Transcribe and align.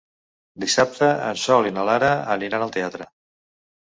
Dissabte 0.61 1.09
en 1.25 1.37
Sol 1.41 1.69
i 1.71 1.73
na 1.75 1.83
Lara 1.89 2.09
aniran 2.37 2.65
al 2.67 2.73
teatre. 2.79 3.07